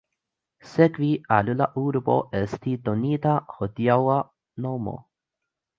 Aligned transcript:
Sekve 0.69 1.09
al 1.35 1.51
la 1.59 1.67
urbo 1.83 2.17
estis 2.41 2.83
donita 2.89 3.37
hodiaŭa 3.59 4.21
nomo. 4.67 5.01